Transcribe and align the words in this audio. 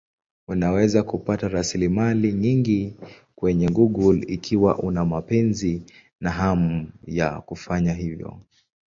Unaweza 0.47 1.03
kupata 1.03 1.47
rasilimali 1.47 2.33
nyingi 2.33 2.95
kwenye 3.35 3.67
Google 3.69 4.25
ikiwa 4.27 4.77
una 4.77 5.05
mapenzi 5.05 5.83
na 6.21 6.29
hamu 6.31 6.91
ya 7.07 7.41
kufanya 7.41 7.93
hivyo. 7.93 8.41